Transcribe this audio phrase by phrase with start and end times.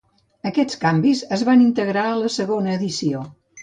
[0.51, 3.27] Aquests canvis es van integrar a la segona edició.